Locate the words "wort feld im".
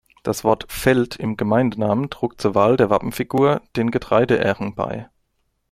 0.43-1.37